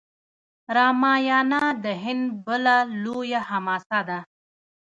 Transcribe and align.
راماینا 0.75 1.63
د 1.83 1.85
هند 2.03 2.25
بله 2.45 2.75
لویه 3.03 3.41
حماسه 3.49 3.99
ده. 4.09 4.19